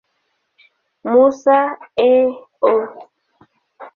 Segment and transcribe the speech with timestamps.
[1.11, 1.59] Musa,
[2.07, 2.09] A.
[2.71, 2.71] O.